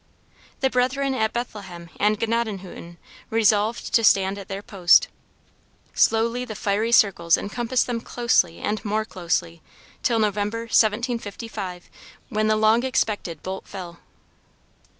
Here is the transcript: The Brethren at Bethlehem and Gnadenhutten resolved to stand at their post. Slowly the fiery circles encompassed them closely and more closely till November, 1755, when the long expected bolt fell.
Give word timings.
The 0.61 0.69
Brethren 0.71 1.13
at 1.13 1.31
Bethlehem 1.31 1.91
and 1.99 2.17
Gnadenhutten 2.19 2.97
resolved 3.29 3.93
to 3.93 4.03
stand 4.03 4.39
at 4.39 4.47
their 4.47 4.63
post. 4.63 5.09
Slowly 5.93 6.43
the 6.43 6.55
fiery 6.55 6.91
circles 6.91 7.37
encompassed 7.37 7.85
them 7.85 8.01
closely 8.01 8.57
and 8.57 8.83
more 8.83 9.05
closely 9.05 9.61
till 10.01 10.17
November, 10.17 10.61
1755, 10.61 11.87
when 12.29 12.47
the 12.47 12.55
long 12.55 12.81
expected 12.83 13.43
bolt 13.43 13.67
fell. 13.67 13.99